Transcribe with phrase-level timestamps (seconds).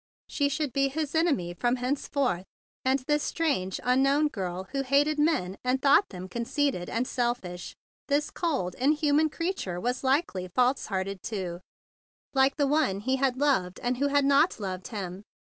[0.25, 2.45] She should be his enemy from henceforth.
[2.83, 6.15] And this strange, un¬ known girl, who hated men and thought 43 THE BIG BLUE
[6.15, 6.29] SOLDIER them
[6.73, 7.75] conceited and selfish,
[8.07, 11.59] this cold, in¬ human creature, was likely false¬ hearted too,
[12.33, 15.23] like the one he had loved and who had not loved him.